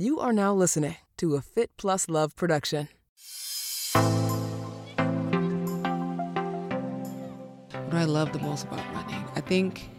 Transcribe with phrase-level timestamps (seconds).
[0.00, 2.88] You are now listening to a Fit Plus Love production.
[3.92, 4.02] What
[7.90, 9.22] do I love the most about running?
[9.36, 9.90] I think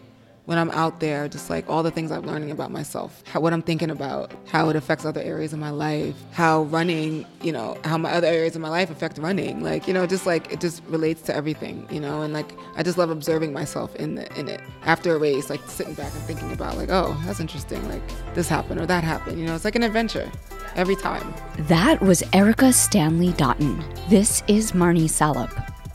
[0.52, 3.54] when I'm out there, just like all the things I'm learning about myself, how, what
[3.54, 7.78] I'm thinking about, how it affects other areas of my life, how running, you know,
[7.86, 9.64] how my other areas of my life affect running.
[9.64, 12.84] Like, you know, just like it just relates to everything, you know, and like I
[12.84, 14.60] just love observing myself in the in it.
[14.84, 17.88] After a race, like sitting back and thinking about like, oh, that's interesting.
[17.88, 19.40] Like this happened or that happened.
[19.40, 20.30] You know, it's like an adventure
[20.76, 21.34] every time.
[21.60, 23.82] That was Erica Stanley Dottin.
[24.10, 25.71] This is Marni Salup.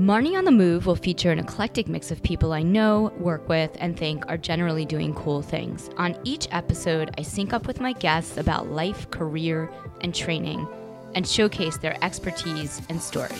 [0.00, 3.70] Marni on the Move will feature an eclectic mix of people I know, work with,
[3.78, 5.88] and think are generally doing cool things.
[5.98, 10.66] On each episode, I sync up with my guests about life, career, and training
[11.14, 13.36] and showcase their expertise and story.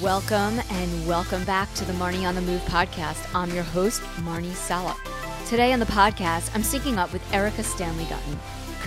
[0.00, 3.22] Welcome and welcome back to the Marni on the Move podcast.
[3.34, 4.96] I'm your host, Marni Salup.
[5.48, 8.38] Today on the podcast, I'm syncing up with Erica Stanley Dottin,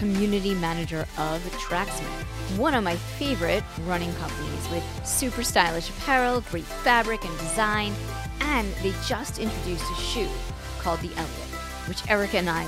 [0.03, 6.65] community manager of Tracksmith, one of my favorite running companies with super stylish apparel, great
[6.65, 7.93] fabric and design,
[8.41, 10.27] and they just introduced a shoe
[10.79, 11.49] called the Elliot,
[11.87, 12.65] which Erica and I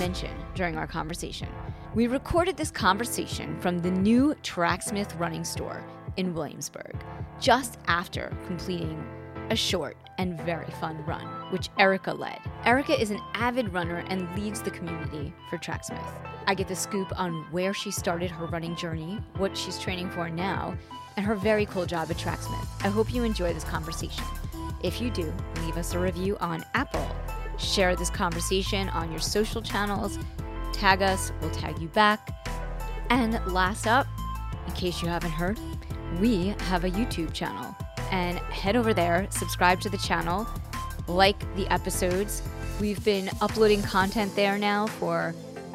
[0.00, 1.46] mentioned during our conversation.
[1.94, 5.84] We recorded this conversation from the new Tracksmith running store
[6.16, 6.96] in Williamsburg,
[7.40, 9.06] just after completing
[9.52, 12.38] a short and very fun run, which Erica led.
[12.64, 16.00] Erica is an avid runner and leads the community for Tracksmith.
[16.46, 20.30] I get the scoop on where she started her running journey, what she's training for
[20.30, 20.74] now,
[21.18, 22.66] and her very cool job at Tracksmith.
[22.82, 24.24] I hope you enjoy this conversation.
[24.82, 25.30] If you do,
[25.66, 27.06] leave us a review on Apple.
[27.58, 30.18] Share this conversation on your social channels.
[30.72, 32.46] Tag us, we'll tag you back.
[33.10, 34.06] And last up,
[34.66, 35.60] in case you haven't heard,
[36.18, 37.76] we have a YouTube channel
[38.12, 40.46] and head over there, subscribe to the channel,
[41.08, 42.42] like the episodes.
[42.80, 45.34] We've been uploading content there now for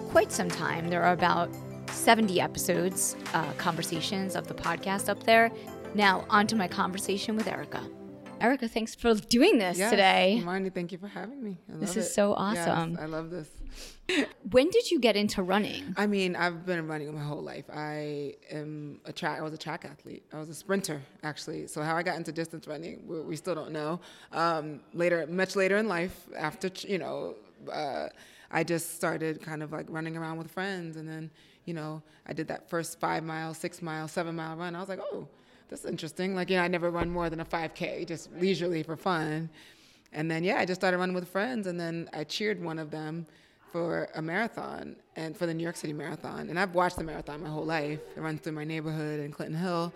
[0.10, 0.90] quite some time.
[0.90, 1.50] There are about
[1.92, 5.52] 70 episodes, uh, conversations of the podcast up there.
[5.94, 7.82] Now, on to my conversation with Erica.
[8.40, 10.42] Erica, thanks for doing this Yes, today.
[10.46, 11.58] Marni, thank you for having me.
[11.74, 12.10] I This is it.
[12.10, 12.98] so Yes, awesome.
[13.02, 13.50] I love this.
[14.50, 15.94] When did you get into running?
[15.98, 17.66] I mean, I've been running my whole life.
[17.74, 19.40] I am a track.
[19.40, 20.24] I was a track athlete.
[20.32, 21.68] I was a sprinter, actually.
[21.68, 24.00] So how I got into distance running, we, we still don't know.
[24.32, 27.36] Um, later, much later in life, after you know,
[27.72, 28.08] uh,
[28.50, 31.30] I just started kind of like running around with friends, and then
[31.66, 34.74] you know, I did that first five mile, six mile, seven mile run.
[34.74, 35.28] I was like, oh,
[35.70, 36.34] that's interesting.
[36.34, 39.50] Like, you know, I never run more than a 5K, just leisurely for fun.
[40.14, 42.90] And then, yeah, I just started running with friends, and then I cheered one of
[42.90, 43.28] them
[43.78, 46.50] for a marathon and for the New York City Marathon.
[46.50, 48.00] And I've watched the marathon my whole life.
[48.16, 49.94] It runs through my neighborhood in Clinton Hill.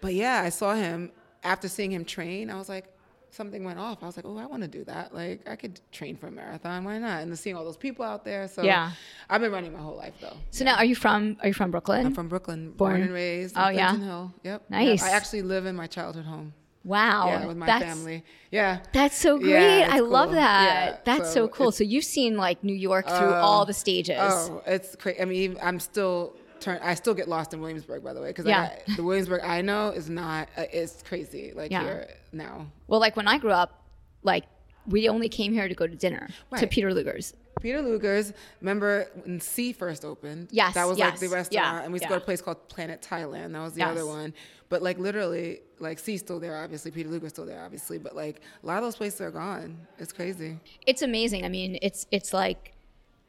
[0.00, 1.12] But yeah, I saw him
[1.44, 2.50] after seeing him train.
[2.50, 2.86] I was like,
[3.30, 4.02] something went off.
[4.02, 5.14] I was like, oh, I want to do that.
[5.14, 6.82] Like, I could train for a marathon.
[6.84, 7.22] Why not?
[7.22, 8.48] And seeing all those people out there.
[8.48, 8.90] So Yeah.
[9.30, 10.36] I've been running my whole life though.
[10.50, 11.36] So now, are you from?
[11.40, 12.06] Are you from Brooklyn?
[12.06, 13.56] I'm from Brooklyn, born, Born- and raised.
[13.56, 13.90] In Oh, yeah?
[13.90, 14.34] Clinton Hill.
[14.42, 14.70] Yep.
[14.70, 15.02] Nice.
[15.02, 15.10] Yep.
[15.10, 16.52] I actually live in my childhood home.
[16.84, 18.24] Wow, yeah, with my that's family.
[18.50, 18.80] Yeah.
[18.92, 19.50] that's so great.
[19.50, 20.86] Yeah, I it's love that.
[20.92, 21.72] Yeah, that's so, so cool.
[21.72, 24.16] So you've seen like New York through Oh, all the stages.
[24.20, 25.20] Oh, it's crazy.
[25.20, 26.78] I mean, I'm still turn.
[26.82, 28.78] I still get lost in Williamsburg, by the way, because Yeah.
[28.96, 30.48] the Williamsburg I know is not.
[30.56, 31.52] Uh, it's crazy.
[31.54, 31.82] Like Yeah.
[31.82, 32.66] here now.
[32.86, 33.82] Well, like when I grew up,
[34.22, 34.44] like
[34.86, 36.28] we only came here to go to dinner
[36.58, 37.34] to Peter Luger's.
[37.60, 38.32] Peter Luger's.
[38.60, 40.48] Remember when Sea first opened?
[40.50, 42.40] Yes, that was like the restaurant, yeah, and we used to go to a place
[42.42, 43.52] called Planet Thailand.
[43.52, 43.90] That was the Yes.
[43.90, 44.34] other one.
[44.68, 46.90] But like literally, like Sea's still there, obviously.
[46.90, 47.98] Peter Luger's still there, obviously.
[47.98, 49.86] But like a lot of those places are gone.
[49.98, 50.58] It's crazy.
[50.86, 51.44] It's amazing.
[51.44, 52.72] I mean, it's it's like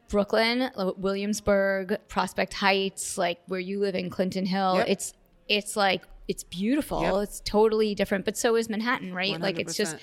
[0.07, 4.75] Brooklyn, uh, Williamsburg, Prospect Heights, like where you live in Clinton Hill.
[4.77, 4.87] Yep.
[4.89, 5.13] It's
[5.47, 7.01] it's like it's beautiful.
[7.01, 7.23] Yep.
[7.23, 9.39] It's totally different, but so is Manhattan, right?
[9.39, 9.97] Like it's just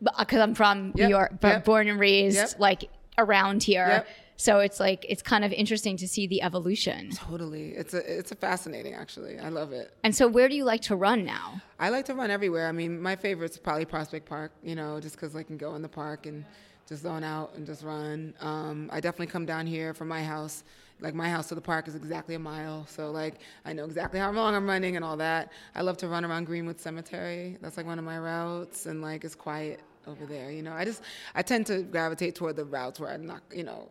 [0.00, 2.54] because I'm from New York, but yep, born and raised yep.
[2.58, 3.86] like around here.
[3.86, 4.08] Yep.
[4.36, 7.10] So it's like it's kind of interesting to see the evolution.
[7.12, 7.70] totally.
[7.70, 9.38] It's a it's a fascinating actually.
[9.38, 9.92] I love it.
[10.04, 11.62] And so, where do you like to run now?
[11.78, 12.68] I like to run everywhere.
[12.68, 15.82] I mean, my favorite's probably Prospect Park, you know, just because I can go in
[15.82, 16.44] the park and
[16.86, 18.34] just zone out and just run.
[18.40, 20.64] Um, I definitely come down here from my house.
[21.00, 22.86] Like, my house to the park is exactly a mile.
[22.86, 25.52] So, like, I know exactly how long I'm running and all that.
[25.74, 27.58] I love to run around Greenwood Cemetery.
[27.60, 30.72] That's like one of my routes, and like, it's quiet over there, you know.
[30.72, 31.02] I just,
[31.34, 33.88] I tend to gravitate toward the routes where I'm not, you know,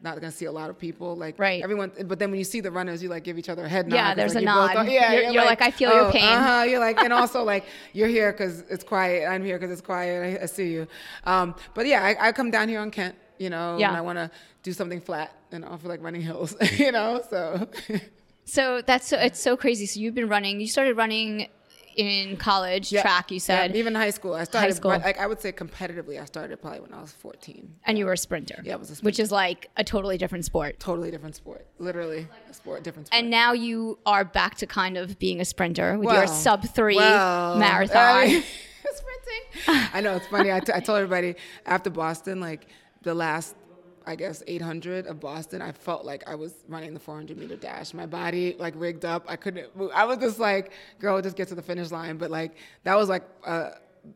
[0.00, 1.16] not gonna see a lot of people.
[1.16, 1.60] Like Right.
[1.62, 3.88] everyone, but then when you see the runners, you like give each other a head
[3.88, 3.96] nod.
[3.96, 4.88] Yeah, there's like, a both nod.
[4.88, 8.06] yeah, You're- you're like, "I feel your pain." Uh-huh, you're like, and also like you're
[8.08, 9.26] here because it's quiet.
[9.28, 10.40] I'm here because it's quiet.
[10.40, 10.86] I, I see you.
[11.24, 13.16] Um, but yeah, I, I come down here on Kent.
[13.40, 13.88] You know, Yeah.
[13.88, 14.30] and I want to
[14.62, 16.54] do something flat, and I feel like running hills.
[16.78, 17.68] you know, so
[18.44, 19.86] So that's so it's so crazy.
[19.86, 20.60] So you've been running.
[20.60, 21.48] You started running
[21.98, 23.30] in college Yeah, track.
[23.32, 24.32] You said, yeah, even high school.
[24.32, 24.92] I started, school.
[24.92, 27.74] like I would say competitively, I started probably when I was 14.
[27.84, 28.62] and you were a sprinter.
[28.64, 29.06] Yeah, I was a sprinter.
[29.06, 30.78] Which is like a totally different sport.
[30.78, 31.66] Totally different sport.
[31.78, 33.18] Literally a sport, different sport.
[33.20, 36.94] And now you are back to kind of being a sprinter with your sub three
[36.96, 37.96] well, marathon.
[37.96, 38.44] I-
[38.94, 39.88] sprinting.
[39.92, 40.52] I know it's funny.
[40.52, 41.34] I, t- I told everybody
[41.66, 42.68] after Boston, like
[43.02, 43.56] the last,
[44.08, 47.92] I guess 800 of Boston, I felt like I was running the 400 meter dash.
[47.92, 49.26] My body like rigged up.
[49.28, 49.76] I couldn't.
[49.76, 49.90] Move.
[49.94, 52.16] I was just like, girl, just get to the finish line.
[52.16, 53.22] But like that was like.
[53.44, 53.70] Uh,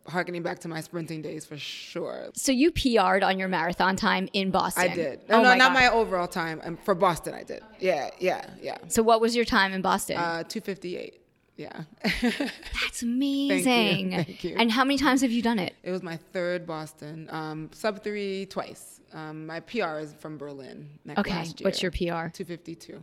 [0.07, 2.31] Harkening back to my sprinting days for sure.
[2.35, 4.85] so you PR'd on your marathon time in Boston.
[4.91, 5.29] I did.
[5.29, 5.75] No, Oh no, my not God.
[5.75, 6.63] my overall time.
[6.65, 7.63] Um, for Boston, I did.
[7.79, 8.79] Yeah, yeah, yeah.
[8.89, 10.17] So what was your time in Boston?
[10.17, 11.21] Uh, 258.
[11.63, 11.83] Yeah.
[12.83, 13.63] That's amazing.
[13.65, 14.25] Thank you.
[14.25, 14.57] Thank you.
[14.59, 15.75] And how many times have you done it?
[15.83, 17.29] It was my third Boston.
[17.31, 19.01] Um, sub three twice.
[19.13, 20.89] Um, my PR is from Berlin.
[21.05, 22.29] Next Okay, what's your PR?
[22.31, 23.01] 252.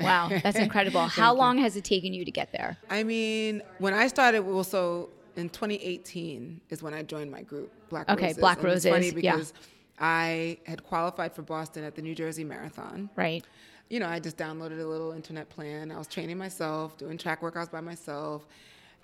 [0.00, 1.00] Wow, that's incredible.
[1.06, 2.76] How long has it taken you to get there?
[2.90, 7.72] I mean, when I started, well, so in 2018 is when I joined my group,
[7.88, 8.32] Black Okay, Roses.
[8.34, 9.32] Okay, Black and it's funny Roses, yeah.
[9.32, 9.52] because
[9.98, 13.08] I had qualified for Boston at the New Jersey Marathon.
[13.16, 13.44] Right.
[13.88, 15.90] You know, I just downloaded a little internet plan.
[15.92, 18.46] I was training myself, doing track workouts by myself.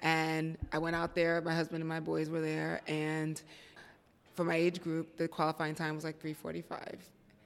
[0.03, 2.81] And I went out there, my husband and my boys were there.
[2.89, 3.41] And
[4.35, 6.99] for my age group, the qualifying time was like 345.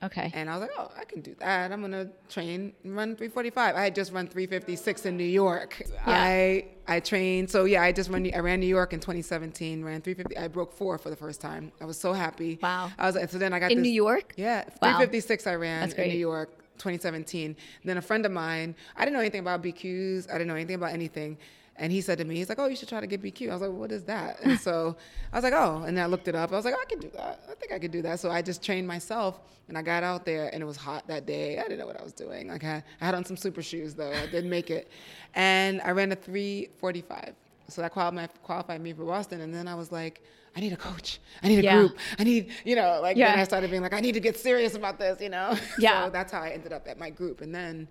[0.03, 0.31] Okay.
[0.35, 1.73] And I was like, oh, I can do that.
[1.73, 3.77] I'm gonna train and run 345.
[3.77, 5.83] I had just run 356 in New York.
[5.91, 5.99] Yeah.
[6.07, 7.51] I I trained.
[7.51, 8.31] So yeah, I just run.
[8.35, 9.83] I ran New York in 2017.
[9.83, 10.37] Ran 350.
[10.39, 11.73] I broke four for the first time.
[11.81, 12.59] I was so happy.
[12.63, 12.91] Wow.
[12.99, 14.35] I was like, so then I got In this- New York?
[14.37, 14.99] Yeah, Wow.
[14.99, 15.47] 356.
[15.47, 16.09] I ran in.
[16.09, 16.51] New York.
[16.79, 17.47] 2017.
[17.47, 20.29] And then a friend of mine, I didn't know anything about BQs.
[20.29, 21.39] I didn't know anything about anything.
[21.79, 23.51] And he said to me, he's like, oh, you should try to get BQ.
[23.51, 24.41] I was like, what is that?
[24.43, 24.97] And so
[25.33, 25.83] I was like, oh.
[25.87, 26.53] And then I looked it up.
[26.53, 27.43] I was like, oh, I can do that.
[27.51, 28.21] I think I could do that.
[28.21, 31.27] So I just trained myself and I got out there and it was hot that
[31.27, 31.59] day.
[31.59, 32.49] I didn't know what I was doing.
[32.49, 34.13] Like I, I had on some super shoes though.
[34.13, 34.91] I didn't make it.
[35.35, 37.35] And I ran a 345.
[37.69, 39.41] So that qualified, qualified me for Boston.
[39.41, 40.23] And then I was like,
[40.57, 41.21] I need a coach.
[41.43, 41.77] I need a Yeah.
[41.79, 41.99] group.
[42.19, 44.75] I need, you know, like then I started being like, I need to get serious
[44.75, 45.57] about this, you know?
[45.79, 46.05] Yeah.
[46.05, 47.41] so that's how I ended up at my group.
[47.41, 47.89] And then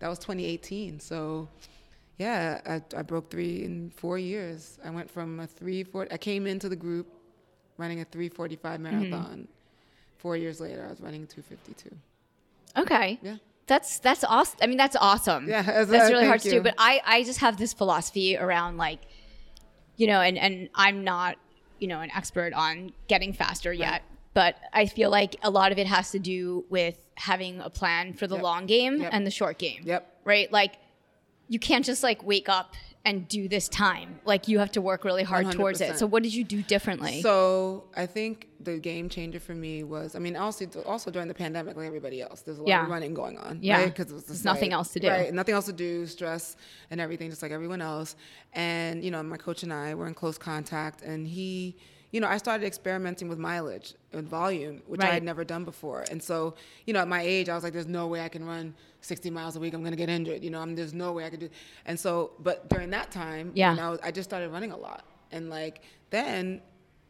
[0.00, 1.00] that was 2018.
[1.00, 1.48] So
[2.18, 4.78] yeah, I, I broke three in four years.
[4.84, 7.06] I went from a 340, I came into the group
[7.78, 8.82] running a 345 Mm-hmm.
[9.10, 9.48] marathon.
[10.18, 11.94] Four years later, I was running 252.
[12.80, 13.18] Okay.
[13.22, 13.36] Yeah.
[13.66, 14.58] That's that's awesome.
[14.62, 15.48] I mean, that's awesome.
[15.48, 16.62] Yeah, as- that's uh, really hard thank to do.
[16.62, 19.00] But I I just have this philosophy around like,
[19.96, 21.36] you know, and and I'm not
[21.78, 24.02] you know an expert on getting faster yet,
[24.34, 28.12] but I feel like a lot of it has to do with having a plan
[28.12, 28.42] for the Yep.
[28.44, 29.10] long game Yep.
[29.12, 29.82] and the short game.
[29.84, 30.20] Yep.
[30.24, 30.50] Right.
[30.52, 30.76] Like,
[31.48, 32.74] you can't just like wake up
[33.06, 34.18] and do this time.
[34.24, 35.96] Like you have to work really hard towards it.
[35.96, 37.22] So what did you do differently?
[37.22, 41.34] So I think the game changer for me was, I mean, also also during the
[41.34, 42.82] pandemic, like everybody else, there's a lot Yeah.
[42.82, 43.78] of running going on, Yeah.
[43.78, 43.94] right?
[43.94, 45.08] Because There's nothing else to do.
[45.08, 45.32] right?
[45.32, 46.56] Nothing else to do, stress
[46.90, 48.16] and everything, just like everyone else.
[48.52, 51.76] And you know, my coach and I were in close contact, and he,
[52.16, 56.00] you know, I started experimenting with mileage and volume, which I had never done before.
[56.10, 56.54] And so,
[56.86, 59.28] you know, at my age, I was like, there's no way I can run 60
[59.28, 59.74] miles a week.
[59.74, 60.42] I'm gonna get injured.
[60.42, 61.50] You know, I'm, there's no way I could do.
[61.84, 63.72] And so, but during that time, Yeah.
[63.72, 66.62] you know, I just started running a lot, and like then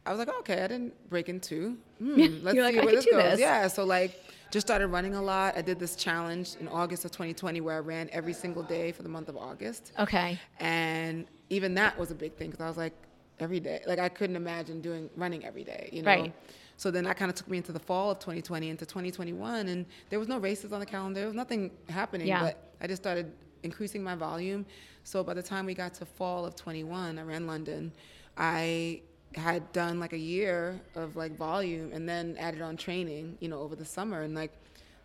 [0.04, 1.76] I was like, okay, I didn't break in two.
[1.98, 3.22] Hmm, let's like, see I where this goes.
[3.22, 3.40] this.
[3.40, 4.20] Yeah, so like
[4.50, 5.56] just started running a lot.
[5.56, 9.04] I did this challenge in August of 2020 where I ran every single day for
[9.04, 9.92] the month of August.
[10.00, 10.38] okay.
[10.58, 12.94] And even that was a big thing because I was like,
[13.40, 13.80] every day.
[13.86, 16.10] Like I couldn't imagine doing running every day, you know?
[16.10, 16.32] Right.
[16.76, 19.86] So then that kind of took me into the fall of 2020 into 2021 and
[20.10, 21.20] there was no races on the calendar.
[21.20, 22.40] There was nothing happening, Yeah.
[22.42, 24.66] but I just started increasing my volume.
[25.04, 27.92] So by the time we got to fall of 21, I ran London.
[28.36, 29.00] I
[29.34, 33.60] had done like a year of like volume and then added on training, you know,
[33.60, 34.52] over the summer and like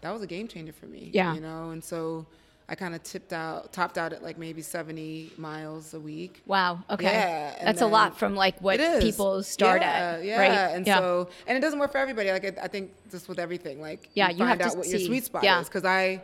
[0.02, 1.10] that was a game changer for me.
[1.14, 1.34] Yeah.
[1.34, 2.26] You know, and so
[2.72, 6.42] I kind of tipped out, topped out at like maybe 70 miles a week.
[6.46, 6.82] Wow.
[6.90, 7.04] Okay.
[7.04, 10.24] Yeah, That's a lot from like what people start yeah, at.
[10.24, 10.52] Yeah, Right.
[10.76, 11.00] and yeah.
[11.00, 12.32] so and it doesn't work for everybody.
[12.32, 14.78] Like I I think just with everything, like Yeah, you you have find to out
[14.78, 15.06] what your see.
[15.08, 15.60] sweet spot Yeah.
[15.60, 15.68] is.
[15.68, 16.22] Because I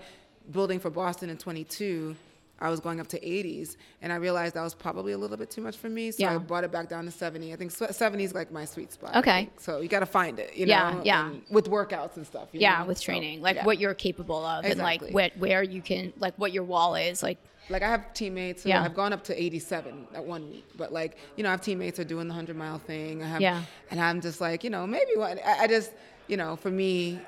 [0.49, 2.15] building for Boston in 22.
[2.59, 5.51] I was going up to 80s, and I realized that was probably a little bit
[5.51, 6.11] too much for me.
[6.11, 6.33] So Yeah.
[6.35, 7.53] I brought it back down to 70.
[7.53, 9.15] I think sw- 70 is like my sweet spot.
[9.15, 9.49] Okay.
[9.59, 11.01] So you got to find it, you Yeah, know?
[11.05, 11.27] yeah.
[11.29, 12.49] and with workouts and stuff.
[12.53, 12.85] you yeah, know?
[12.85, 13.65] with So, training, like yeah.
[13.65, 15.13] what you're capable of, and like Exactly.
[15.13, 17.37] what where you can, like what your wall is, like
[17.69, 18.81] like I have teammates who Yeah.
[18.81, 21.97] have gone up to 87 at one week, but like you know I have teammates
[21.97, 23.21] who are doing the 100 mile thing.
[23.21, 23.61] I have, Yeah.
[23.91, 25.91] and I'm just like you know maybe what I, I just
[26.27, 27.19] you know for me,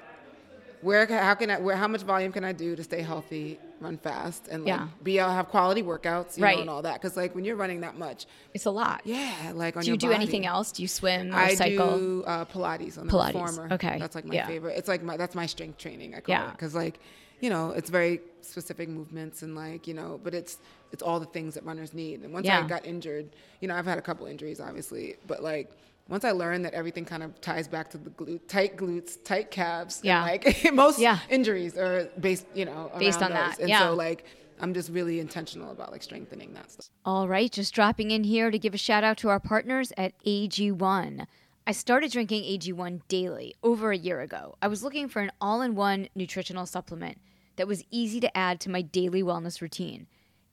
[0.82, 3.98] where how can I where how much volume can I do to stay healthy, run
[3.98, 4.88] fast, and like Yeah.
[5.04, 6.56] be able to have quality workouts, you Right.
[6.56, 7.02] know, and all that.
[7.02, 9.02] Because like when you're running that much, It's a lot.
[9.06, 10.16] yeah, like on Do you do body.
[10.16, 10.72] anything else?
[10.72, 11.98] Do you swim or I cycle?
[11.98, 13.74] do uh, Pilates on the Pilates, reformer.
[13.74, 14.48] okay, that's like my yeah.
[14.48, 14.78] favorite.
[14.78, 16.16] It's like my that's my strength training.
[16.16, 16.48] I call Yeah.
[16.50, 17.00] it because like
[17.40, 20.58] you know it's very specific movements and like you know, but it's
[20.92, 22.24] it's all the things that runners need.
[22.24, 22.64] And once Yeah.
[22.64, 23.30] I got injured,
[23.62, 25.72] you know, I've had a couple injuries obviously, but like.
[26.10, 29.52] Once I learned that everything kind of ties back to the glute, tight glutes, tight
[29.52, 30.24] calves, Yeah.
[30.24, 31.20] like most Yeah.
[31.30, 33.38] injuries are based, you know, Based on those.
[33.38, 33.80] that, And yeah.
[33.80, 34.26] so like
[34.60, 36.90] I'm just really intentional about like strengthening that stuff.
[37.06, 40.14] All right, just dropping in here to give a shout out to our partners at
[40.26, 41.26] AG1.
[41.68, 44.56] I started drinking AG1 daily over a year ago.
[44.62, 47.20] I was looking for an all in one nutritional supplement
[47.58, 50.08] that was easy to add to my daily wellness routine.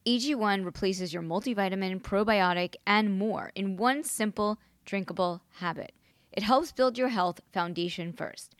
[0.06, 5.92] AG1 replaces your multivitamin, probiotic, and more in one simple, drinkable habit.
[6.32, 8.54] It helps build your health foundation first.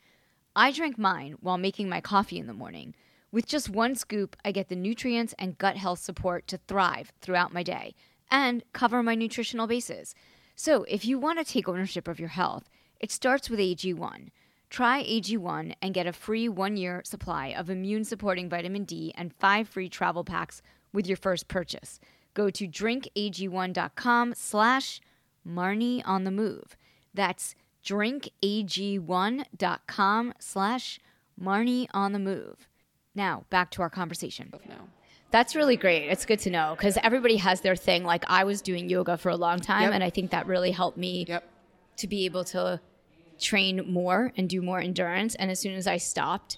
[0.55, 2.93] I drink mine while making my coffee in the morning.
[3.31, 7.53] With just one scoop, I get the nutrients and gut health support to thrive throughout
[7.53, 7.95] my day
[8.29, 10.15] and cover my nutritional bases.
[10.55, 12.69] So, if you want to take ownership of your health,
[12.99, 14.29] it starts with AG1.
[14.69, 19.33] Try AG1 and get a free one year supply of immune supporting vitamin D and
[19.35, 21.99] five free travel packs with your first purchase.
[22.33, 24.99] Go to drinkag1.com slash
[25.47, 26.75] Marni on the move.
[27.13, 30.99] That's drinkag1.com slash
[31.41, 32.67] Marni on the move.
[33.15, 34.51] Now, back to our conversation.
[34.67, 34.75] No.
[35.31, 36.09] That's really great.
[36.09, 38.03] It's good to know because everybody has their thing.
[38.03, 39.93] Like I was doing yoga for a long time, Yep.
[39.93, 41.43] and I think that really helped me Yep.
[41.97, 42.79] to be able to
[43.39, 45.35] train more and do more endurance.
[45.35, 46.57] And as soon as I stopped,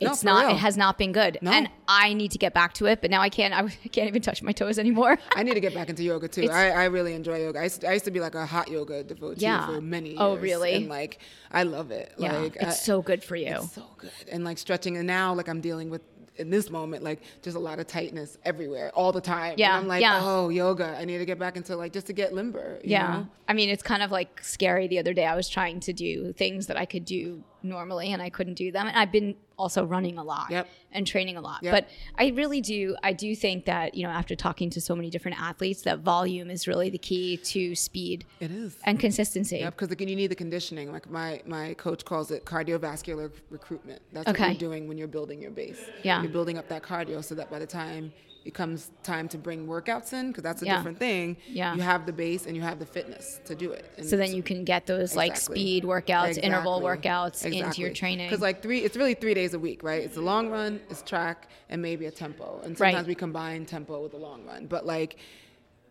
[0.00, 0.46] it's for not.
[0.46, 0.54] real.
[0.56, 1.38] It has not been good.
[1.40, 1.50] No.
[1.52, 3.00] And I need to get back to it.
[3.00, 3.54] But now I can't.
[3.54, 5.18] I, can't even touch my toes anymore.
[5.36, 6.50] I need to get back into yoga too.
[6.50, 7.60] I, I really enjoy yoga.
[7.60, 9.66] I used, to, I used to be like a hot yoga devotee Yeah.
[9.66, 10.38] for many oh, years.
[10.38, 10.74] Oh, really?
[10.74, 11.18] And like,
[11.50, 12.12] I love it.
[12.18, 13.68] yeah, Like, it's I- so good for you.
[13.72, 14.10] so good.
[14.30, 16.02] And like stretching, and now like I'm dealing with
[16.38, 19.52] in this moment like just a lot of tightness everywhere all the time.
[19.52, 20.20] And Yeah, I'm like, yeah.
[20.22, 20.94] oh, yoga.
[20.98, 22.78] I need to get back into like just to get limber.
[22.84, 23.06] you Yeah.
[23.06, 23.28] know?
[23.48, 24.86] I mean, it's kind of like scary.
[24.86, 28.22] The other day, I was trying to do things that I could do normally and
[28.22, 28.86] I couldn't do them.
[28.86, 30.68] And I've been also running a lot Yep.
[30.92, 31.62] and training a lot.
[31.62, 31.72] Yep.
[31.72, 35.10] But I really do, I do think that, you know, after talking to so many
[35.10, 38.76] different athletes, that volume is really the key to speed It is.
[38.84, 39.58] and consistency.
[39.58, 40.92] Yep, because you need the conditioning.
[40.92, 44.02] Like my, my coach calls it cardiovascular recruitment.
[44.12, 44.42] That's Okay.
[44.42, 45.80] what you're doing when you're building your base.
[46.02, 46.22] Yeah.
[46.22, 48.12] You're building up that cardio so that by the time
[48.46, 50.76] it comes time to bring workouts in, because that's a Yeah.
[50.76, 51.74] different thing, Yeah.
[51.74, 53.84] you have the base and you have the fitness to do it.
[53.96, 58.28] And So then you can get those like speed workouts, interval workouts into your training.
[58.28, 60.02] Because like three, it's really three days a week, right?
[60.02, 62.60] It's a long run, it's track, and maybe a tempo.
[62.64, 63.06] And sometimes Right.
[63.06, 64.66] we combine tempo with a long run.
[64.66, 65.16] But like,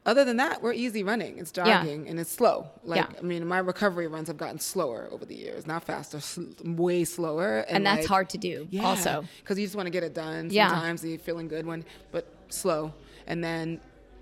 [0.07, 1.39] other than that, we're easy running.
[1.39, 1.63] It's Yeah.
[1.81, 2.67] jogging and it's slow.
[2.83, 3.19] Like Yeah.
[3.19, 7.03] I mean, my recovery runs have gotten slower over the years, not faster, sl- way
[7.05, 7.62] slower.
[7.67, 9.25] And, and that's like, hard to do yeah, also.
[9.41, 10.50] because you just want to get it done.
[10.51, 10.69] Yeah.
[10.69, 12.93] Sometimes you're feeling good when, but slow,
[13.27, 13.79] and then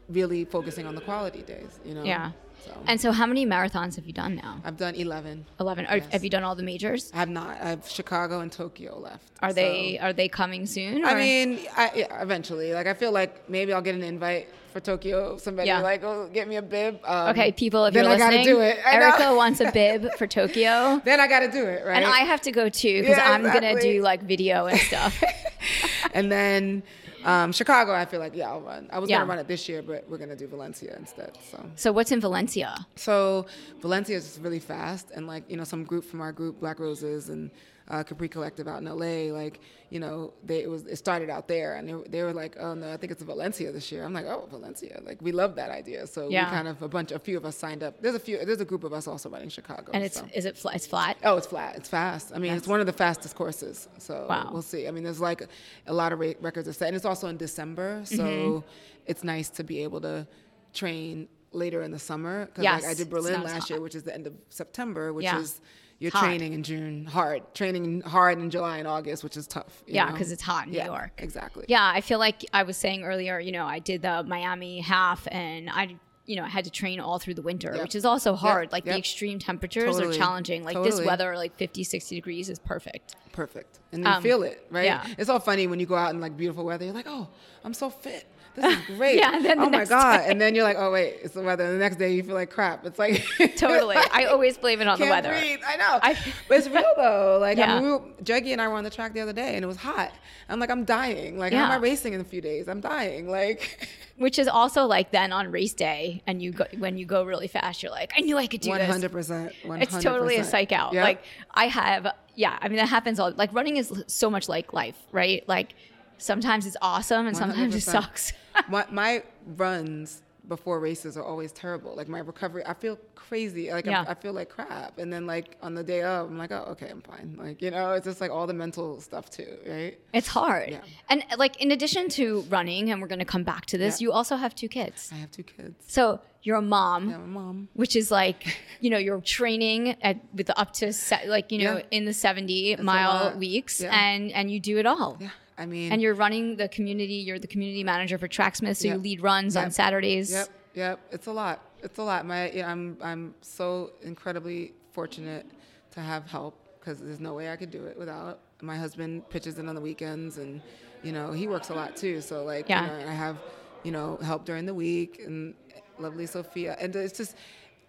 [0.10, 1.80] really focusing on the quality days.
[1.86, 2.04] You know.
[2.04, 2.32] Yeah.
[2.66, 4.62] So And so, how many marathons have you done now?
[4.64, 5.46] I've done eleven.
[5.60, 5.86] 11.
[5.90, 6.06] Yes.
[6.14, 7.12] Have you done all the majors?
[7.14, 7.50] I have not.
[7.62, 9.26] I have Chicago and Tokyo left.
[9.42, 11.04] Are So- they are they coming soon?
[11.04, 12.74] I mean, I, yeah, eventually.
[12.74, 15.36] Like, I feel like maybe I'll get an invite for Tokyo.
[15.38, 15.82] Somebody Yeah.
[15.82, 17.00] like, oh, get me a bib.
[17.04, 18.80] Um, Okay, people, if then you're I gotta listening, do it.
[18.86, 19.06] I know.
[19.08, 21.02] Erica wants a bib for Tokyo.
[21.04, 21.98] Then I got to do it, right?
[21.98, 25.22] And I have to go too because Yeah, I'm gonna do like video and stuff.
[26.14, 26.82] and then
[27.26, 28.88] um, Chicago, I feel like yeah, I'll run.
[28.92, 29.18] I was Yeah.
[29.20, 31.38] gonna run it this year, but we're gonna do Valencia instead.
[31.52, 31.70] So.
[31.76, 32.76] so what's in Valencia?
[32.96, 33.46] So
[33.82, 37.30] Valencia is really fast, and like you know, some group from our group, Black Roses
[37.30, 37.52] and
[37.90, 39.60] uh, Capri Collective out in LA, like
[39.90, 42.56] you know, they it was it started out there, and they, were- they were like,
[42.60, 44.04] oh no, I think it's Valencia this year.
[44.06, 46.08] I'm like, oh Valencia, like we love that idea.
[46.08, 46.46] So Yeah.
[46.46, 48.02] we kind of a bunch, a few of us signed up.
[48.02, 49.92] There's a few, there's a group of us also running Chicago.
[49.94, 50.28] And it's so.
[50.34, 51.18] is it fl- it's flat?
[51.24, 51.76] Oh, it's flat.
[51.76, 52.32] It's fast.
[52.34, 53.88] I mean, it's one of the fastest courses.
[54.00, 54.50] So Wow.
[54.52, 54.88] we'll see.
[54.88, 55.44] I mean, there's like
[55.86, 58.68] a lot of ra- records are set, and it's also in December, so Mm-hmm.
[59.06, 60.26] it's nice to be able to
[60.74, 62.46] train later in the summer.
[62.48, 65.26] Because Yes, like I did Berlin last year, which is the end of September, which
[65.26, 65.40] Yeah.
[65.40, 65.62] is
[66.04, 66.26] you're Hot.
[66.26, 69.82] training in June hard, training hard in July and August, which is tough.
[69.88, 71.14] you Yeah, because it's hot in New York.
[71.18, 71.64] Exactly.
[71.70, 73.40] Yeah, I feel like I was saying earlier.
[73.40, 75.96] You know, I did the Miami half, and I.
[76.26, 77.82] You know, I had to train all through the winter, Yep.
[77.84, 78.72] which is also hard.
[78.72, 80.64] Like the extreme temperatures are challenging.
[80.64, 83.16] Like this weather, like 50, 60 degrees is perfect.
[83.34, 83.80] Perfect.
[83.92, 84.86] And you Um, feel it, right?
[84.86, 85.06] yeah.
[85.18, 86.86] It's all funny when you go out in like beautiful weather.
[86.86, 87.28] You're like, oh,
[87.66, 88.26] I'm so fit.
[88.56, 89.18] This is great.
[89.20, 91.42] Yeah, then the oh my god, day- and then you're like, oh wait, it's the
[91.42, 91.64] weather.
[91.66, 92.86] And the next day you feel like crap.
[92.86, 93.24] It's like
[93.58, 93.96] Totally.
[94.12, 95.30] I always blame it on the weather.
[95.30, 95.60] breathe.
[95.66, 96.18] I know, I-
[96.48, 97.38] but it's real though.
[97.42, 97.76] Like Yeah.
[97.76, 99.64] I mean, we were, Juggy and I were on the track the other day, and
[99.64, 100.12] it was hot.
[100.50, 101.38] I'm like, I'm dying.
[101.40, 101.76] Like, how am Yeah.
[101.76, 102.68] I racing in a few days?
[102.68, 103.30] I'm dying.
[103.30, 107.24] Like, Which is also like then on race day, and you go when you go
[107.24, 108.90] really fast, you're like, I knew I could do one this.
[108.90, 109.54] hundred percent.
[109.64, 110.94] It's totally a psych out.
[110.94, 111.04] Yep.
[111.04, 112.58] Like I have, yeah.
[112.62, 113.32] I mean, that happens all.
[113.32, 115.48] Like running is so much like life, right?
[115.48, 115.74] Like
[116.18, 118.34] sometimes it's awesome and sometimes it sucks.
[118.70, 119.24] my my
[119.56, 121.96] runs before races are always terrible.
[121.96, 123.72] Like my recovery, I feel crazy.
[123.72, 124.04] Like Yeah.
[124.06, 124.98] I, I feel like crap.
[124.98, 127.38] And then like on the day of, I'm like, oh, okay, I'm fine.
[127.40, 129.98] Like you know, it's just like all the mental stuff too, right?
[130.14, 130.70] It's hard.
[130.72, 130.82] Yeah.
[131.10, 134.06] And like in addition to running, and we're gonna come back to this, Yeah.
[134.08, 135.10] you also have two kids.
[135.14, 135.76] I have two kids.
[135.88, 137.10] So you're a mom.
[137.10, 137.70] Yeah, my mom.
[137.74, 141.78] Which is like, you know, you're training at with up to se- like you know
[141.78, 141.84] Yeah.
[141.98, 145.18] in the 70 a mile weeks, and and you do it all.
[145.22, 147.16] Yeah, I mean, And you're running the community.
[147.16, 150.32] You're the community manager for Tracksmith, so you lead runs on Saturdays.
[150.32, 151.00] Yep, yep.
[151.12, 151.62] It's a lot.
[151.82, 152.26] It's a lot.
[152.26, 155.46] My, yeah, I'm, I'm so incredibly fortunate
[155.92, 158.40] to have help because there's no way I could do it without.
[158.62, 160.62] My husband pitches in on the weekends, and
[161.04, 162.22] you know he works a lot too.
[162.22, 162.84] So like, Yeah.
[162.84, 163.38] you know, I have,
[163.84, 165.54] you know, help during the week, and
[166.00, 167.36] lovely Sophia, and it's just,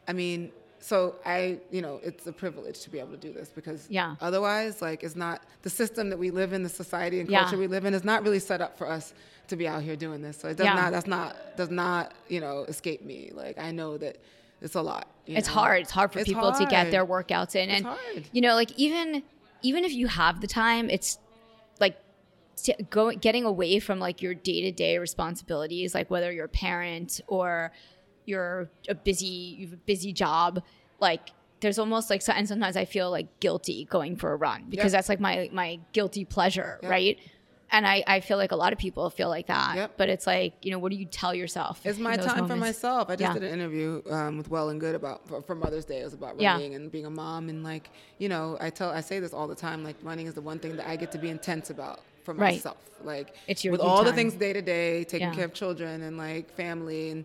[0.08, 0.52] I mean.
[0.84, 4.16] So I, you know, it's a privilege to be able to do this because Yeah.
[4.20, 7.40] otherwise, like, it's not the system that we live in, the society and Yeah.
[7.44, 9.14] culture we live in, is not really set up for us
[9.48, 10.36] to be out here doing this.
[10.36, 10.74] So it does Yeah.
[10.74, 14.18] not that's not does not you know escape me like i know that
[14.60, 15.54] it's a lot it's know?
[15.54, 15.80] hard.
[15.82, 18.28] It's hard for It's people to get their workouts in, It's and hard.
[18.32, 19.22] you know, like even
[19.62, 21.18] even if you have the time, it's
[21.80, 21.96] like
[22.62, 26.48] t- go getting away from like your day to day responsibilities, like whether you're a
[26.66, 27.72] parent or
[28.26, 30.62] you're a busy you have a busy job,
[31.00, 31.30] like.
[31.60, 34.86] There's almost like, so- and sometimes I feel like guilty going for a run because
[34.86, 34.92] Yep.
[34.92, 36.90] that's like my my guilty pleasure, Yep.
[36.90, 37.18] right?
[37.70, 39.92] And I, I feel like a lot of people feel like that, Yep.
[39.96, 41.80] but it's like, you know, what do you tell yourself?
[41.84, 43.32] it's my time for myself i just Yeah.
[43.32, 46.12] did an interview um, with well and good about for, for mother's day it was
[46.12, 46.52] about Yeah.
[46.52, 47.88] running and being a mom and like
[48.18, 50.58] you know i tell i say this all the time like running is the one
[50.58, 52.54] thing that i get to be intense about for Right.
[52.56, 55.34] myself like It's your with all the things day to day taking Yeah.
[55.34, 57.24] care of children and like family and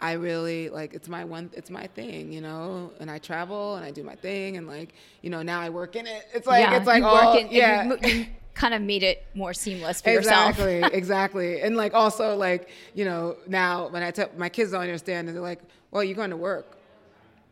[0.00, 3.84] I really like it's my one it's my thing, you know, and I travel and
[3.84, 6.26] I do my thing and like, you know, now I work in it.
[6.34, 7.84] It's like yeah, it's like all, oh, work in, yeah.
[7.84, 10.50] you, you kind of made it more seamless for yourself.
[10.50, 11.60] exactly, exactly.
[11.60, 15.36] And like also like, you know, now when I tell my kids don't understand and
[15.36, 15.60] they're like,
[15.90, 16.72] Well, you're going to work.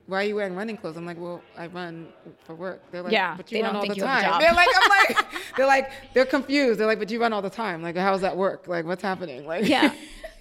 [0.07, 0.99] Why are you wearing running clothes?
[0.99, 2.09] I'm like, Well, I run
[2.45, 2.83] for work.
[2.91, 4.41] They're like, Yeah, but you run don't all the you have a time.
[4.41, 6.81] They're like, I'm like they're like they're confused.
[6.81, 7.83] They're like, But you run all the time.
[7.83, 8.69] Like, how's that work?
[8.69, 9.47] Like what's happening?
[9.47, 9.95] Like Yeah,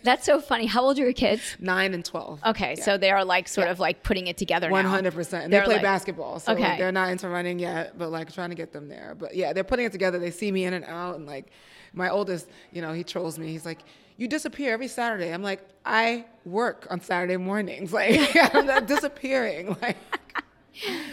[0.04, 0.66] that's so funny.
[0.66, 1.56] How old are your kids?
[1.60, 2.40] nine and twelve.
[2.46, 4.74] Okay, so they are like sort of like putting it together now.
[4.74, 5.46] One hundred percent.
[5.46, 6.78] And they They're play like- basketball, so like, Okay.
[6.78, 9.16] they're not into running yet, but like trying to get them there.
[9.18, 10.20] But yeah, they're putting it together.
[10.20, 11.48] They see me in and out, and like
[11.94, 13.48] my oldest, you know, he trolls me.
[13.48, 13.80] He's like,
[14.18, 17.92] "You disappear every Saturday." I'm like, "I work on Saturday mornings.
[18.00, 19.98] Like I'm not disappearing." Like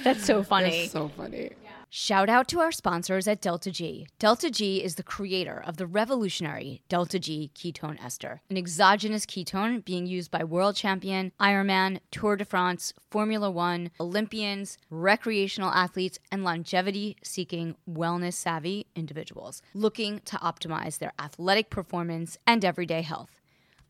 [0.04, 0.84] That's so funny.
[0.84, 1.50] it's so funny.
[1.92, 4.06] Shout out to our sponsors at Delta G.
[4.20, 9.84] Delta G is the creator of the revolutionary Delta G ketone ester, an exogenous ketone
[9.84, 16.44] being used by world champion, Ironman, Tour de France, Formula One, Olympians, recreational athletes, and
[16.44, 23.40] longevity seeking, wellness savvy individuals looking to optimize their athletic performance and everyday health.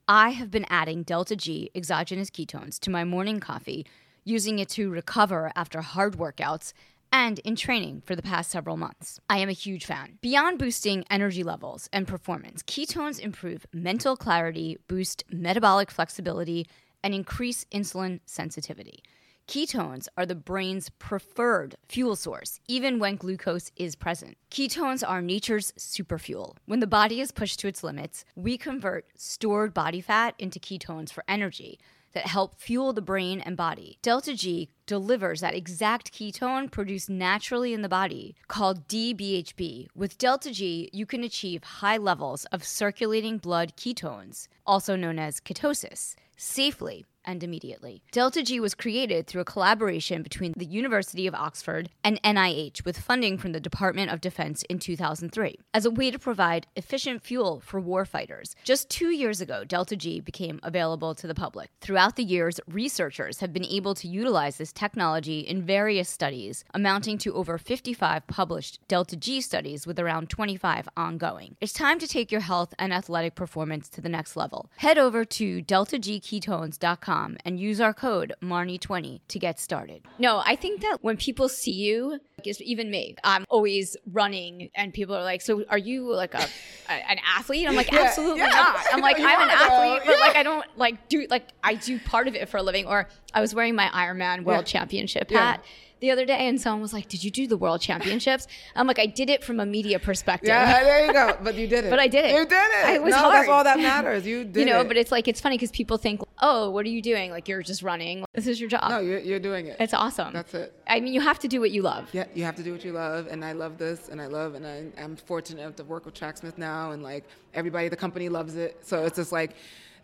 [0.08, 3.84] I have been adding Delta G exogenous ketones to my morning coffee,
[4.24, 6.72] using it to recover after hard workouts
[7.12, 9.20] and in training for the past several months.
[9.29, 10.18] I am a huge fan.
[10.20, 16.66] Beyond boosting energy levels and performance, ketones improve mental clarity, boost metabolic flexibility,
[17.03, 19.03] and increase insulin sensitivity.
[19.49, 24.37] Ketones are the brain's preferred fuel source, even when glucose is present.
[24.49, 26.55] Ketones are nature's superfuel.
[26.66, 31.12] When the body is pushed to its limits, we convert stored body fat into ketones
[31.12, 31.81] for energy
[32.12, 33.99] that help fuel the brain and body.
[34.03, 39.88] Delta G delivers that exact ketone produced naturally in the body called DBHB.
[39.94, 45.40] With Delta G, you can achieve high levels of circulating blood ketones, also known as
[45.40, 48.02] ketosis, safely and immediately.
[48.12, 52.98] Delta G was created through a collaboration between the University of Oxford and NIH with
[52.98, 57.61] funding from the Department of Defense in 2003 as a way to provide efficient fuel
[57.61, 58.54] for warfighters.
[58.64, 61.70] Just two years ago, Delta G became available to the public.
[61.80, 67.18] Throughout the years, researchers have been able to utilize this technology in various studies, amounting
[67.18, 71.56] to over 55 published Delta G studies with around 25 ongoing.
[71.61, 74.70] It's time to take your health and athletic performance to the next level.
[74.76, 80.03] Head over to deltagketones.com tracksmith.com and use our code Marni20 to get started.
[80.18, 82.20] No, I think that when people see you,
[82.61, 86.46] even me, I'm always running and people are like, so are you like a,
[86.88, 87.68] a an athlete?
[87.68, 88.49] I'm like, Yeah, absolutely yeah.
[88.49, 88.77] not.
[88.92, 92.29] I'm like, I'm an athlete, but like I don't like do like I do part
[92.29, 92.87] of it for a living.
[92.87, 94.81] Or I was wearing my Ironman World Yeah.
[94.81, 95.38] Championship Yeah.
[95.53, 95.64] hat
[96.00, 98.98] the other day, and someone was like, "Did you do the World Championships?" I'm like,
[98.98, 101.36] "I did it from a media perspective." Yeah, there you go.
[101.42, 101.90] But you did it.
[101.90, 102.34] But I did it.
[102.34, 102.94] You did it.
[102.94, 103.34] It was no, hard.
[103.34, 104.26] that's all that matters.
[104.26, 104.88] You did you know, it.
[104.88, 107.30] but it's like it's funny because people think, "Oh, what are you doing?
[107.30, 108.24] Like you're just running.
[108.34, 109.76] This is your job." no, you're, you're doing it.
[109.80, 110.32] it's awesome.
[110.32, 110.74] That's it.
[110.86, 112.08] I mean, you have to do what you love.
[112.12, 114.54] Yeah, you have to do what you love, and I love this, and I love,
[114.54, 118.28] and I, I'm fortunate enough to work with Tracksmith now, and like everybody, the company
[118.28, 118.78] loves it.
[118.82, 119.54] So it's just like,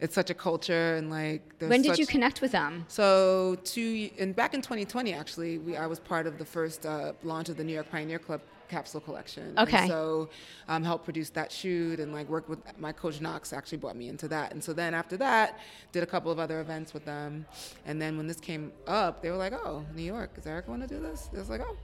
[0.00, 1.42] it's such a culture, and like.
[1.59, 2.85] When did such- you connect with them?
[2.88, 7.12] So two, and back in 2020, actually, we, I was part of the first uh,
[7.22, 9.54] launch of the New York Pioneer Club capsule collection.
[9.59, 9.78] Okay.
[9.78, 10.28] And so
[10.68, 14.09] um, helped produce that shoot and like worked with my coach Knox actually brought me
[14.09, 14.52] into that.
[14.52, 15.61] And so then after that,
[15.92, 17.46] did a couple of other events with them.
[17.85, 20.82] And then when this came up, they were like, "Oh, New York, does Eric want
[20.82, 21.76] to do this?" It was like, "Oh."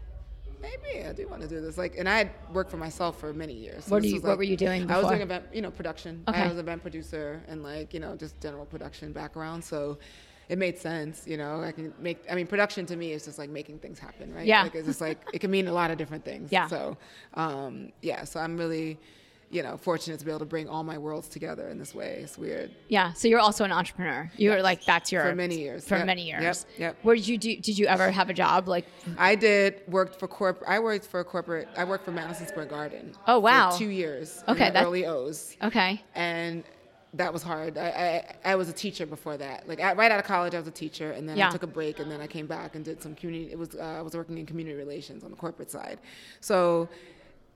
[0.63, 1.77] Maybe I do want to do this.
[1.77, 3.85] Like, and I had worked for myself for many years.
[3.85, 6.23] So What you- what like- were you doing I was doing event, you know, production.
[6.29, 6.41] Okay.
[6.41, 9.65] I was an event producer and like, you know, just general production background.
[9.65, 9.99] So
[10.49, 11.63] it made sense, you know.
[11.63, 12.25] I can make.
[12.31, 14.47] I mean, production to me is just like making things happen, right?
[14.47, 14.63] Yeah.
[14.63, 16.51] Like it's just like it can mean a lot of different things.
[16.57, 16.69] Yeah.
[16.69, 16.97] So,
[17.35, 18.25] um, yeah.
[18.25, 18.99] So I'm really,
[19.53, 22.21] you know, fortunate to be able to bring all my worlds together in this way.
[22.25, 22.71] It's weird.
[22.89, 23.13] Yeah.
[23.13, 24.31] So you're also an entrepreneur.
[24.39, 25.87] You were like that's your For many years.
[25.87, 26.07] For Yep.
[26.07, 26.43] many years.
[26.43, 26.79] Yep.
[26.79, 26.97] Yep.
[27.03, 27.57] Where did you do?
[27.59, 28.87] Did you ever have a job like?
[29.19, 30.63] I did worked for corp.
[30.67, 31.69] I worked for a corporate.
[31.77, 33.15] I worked for Madison Square Garden.
[33.29, 33.71] Oh, wow.
[33.73, 34.43] For two years.
[34.49, 35.57] Okay, that- early O's.
[35.63, 36.03] Okay.
[36.15, 36.65] and
[37.15, 37.77] that was hard.
[37.77, 37.89] I,
[38.45, 39.69] I, I was a teacher before that.
[39.69, 41.49] Like I, right out of college, I was a teacher, and then Yeah.
[41.49, 43.53] I took a break, and then I came back and did some community.
[43.53, 45.99] It was uh, I was working in community relations on the corporate side,
[46.41, 46.89] so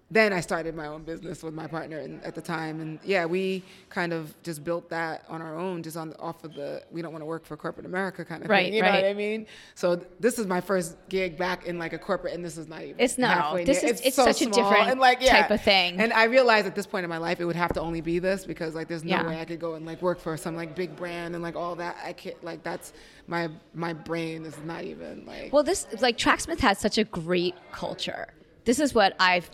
[0.09, 3.25] then I started my own business with my partner and, at the time, and yeah,
[3.27, 6.81] we kind of just built that on our own, just on the, off of the
[6.93, 8.75] we don't want to work for corporate America kind of Right, thing.
[8.75, 8.93] You right.
[8.93, 9.47] know what I mean?
[9.75, 12.69] So th- this is my first gig back in like a corporate, and this is
[12.69, 12.95] not even.
[13.01, 15.43] It's no, this near- is- it's such a different and like, yeah.
[15.43, 15.99] type of thing.
[16.01, 18.21] And I realized at this point in my life, it would have to only be
[18.21, 19.27] this because like there's no Yeah.
[19.27, 21.75] way I could go and like work for some like big brand and like all
[21.77, 21.97] that.
[22.05, 22.93] I can't like that's
[23.27, 25.53] my my brain is not even like.
[25.53, 28.29] Well, this like Tracksmith has such a great culture.
[28.65, 29.51] This is what I've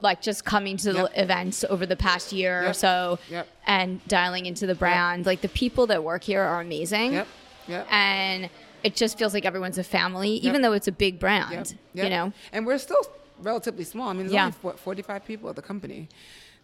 [0.00, 1.12] like just coming to Yep.
[1.14, 3.46] the events over the past year or so Yep.
[3.66, 5.26] and dialing into the brand.
[5.26, 7.12] Like the people that work here are amazing.
[7.14, 7.26] Yep.
[7.68, 7.86] Yep.
[7.90, 8.50] And
[8.84, 11.74] it just feels like everyone's a family, even though it's a big brand.
[11.94, 12.04] Yep.
[12.04, 12.32] You know?
[12.52, 13.02] and we're still
[13.40, 14.08] relatively small.
[14.08, 14.46] I mean, there's Yeah.
[14.46, 16.08] only what, 45 people at the company.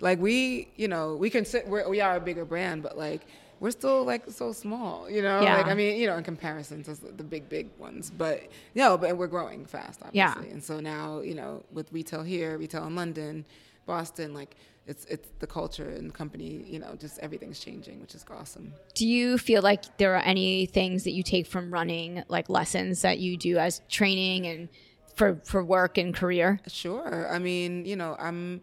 [0.01, 1.67] Like we, you know, we can sit.
[1.69, 3.23] We're, we are a bigger brand, but like
[3.61, 5.09] we're still like so small.
[5.11, 5.57] You know, Yeah.
[5.59, 8.43] like I mean, you know, in comparison to the big big ones, but
[8.75, 10.47] no, but we're growing fast, obviously.
[10.47, 10.53] Yeah.
[10.53, 13.45] And so now, you know, with retail here, retail in London,
[13.87, 16.63] Boston, like it's it's the culture and the company.
[16.67, 18.75] You know, just everything's changing, which is awesome.
[18.95, 23.03] Do you feel like there are any things that you take from running, like lessons
[23.03, 24.69] that you do as training and
[25.15, 26.61] for, for work and career?
[26.67, 27.29] Sure.
[27.33, 28.61] I mean, you know, I'm,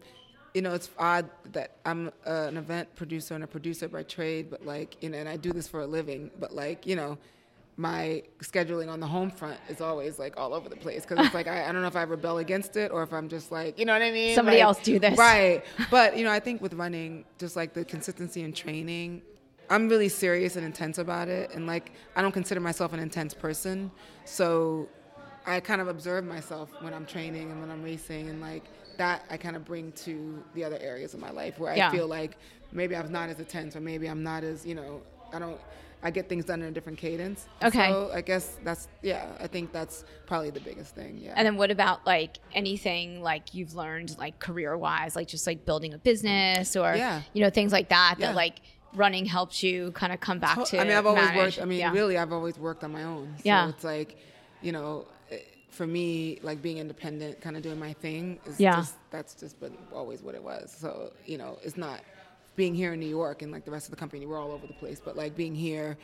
[0.54, 4.66] you know, it's odd that I'm an event producer and a producer by trade, but
[4.66, 7.16] like, you know, and I do this for a living, but like, you know,
[7.78, 11.34] my scheduling on the home front is always like all over the place because it's
[11.38, 13.78] like I, I don't know if I rebel against it or if I'm just like
[13.78, 14.34] you know what I mean.
[14.34, 15.16] Somebody Like- else do this.
[15.18, 15.64] right?
[15.90, 19.22] But you know, I think with running, just like the consistency in training,
[19.70, 23.32] I'm really serious and intense about it, and like I don't consider myself an intense
[23.32, 23.90] person,
[24.26, 24.86] so
[25.46, 28.64] I kind of observe myself when I'm training and when I'm racing, and like
[29.02, 31.88] that I kind of bring to the other areas of my life where Yeah.
[31.88, 32.36] I feel like
[32.70, 35.60] maybe I'm not as intense or maybe I'm not as you know I don't
[36.04, 37.46] I get things done in a different cadence.
[37.62, 37.88] Okay.
[37.90, 41.18] So I guess that's yeah I think that's probably the biggest thing.
[41.24, 41.34] Yeah.
[41.36, 45.64] And then what about like anything like you've learned like career wise, like just like
[45.64, 47.22] building a business or Yeah.
[47.34, 48.28] you know things like that Yeah.
[48.28, 48.56] that like
[48.94, 50.78] running helps you kind of come back to.
[50.78, 51.56] I mean, I've always manage.
[51.56, 51.60] worked.
[51.62, 51.92] I mean, Yeah.
[51.92, 53.26] really, I've always worked on my own.
[53.38, 53.70] So Yeah.
[53.70, 54.10] it's like,
[54.60, 55.06] you know,
[55.72, 58.76] for me, like being independent, kind of doing my thing is Yeah.
[58.76, 60.74] just that's just been always what it was.
[60.78, 62.00] So you know, it's not
[62.56, 64.66] being here in New York and like the rest of the company, we're all over
[64.66, 65.00] the place.
[65.04, 65.96] But like being here.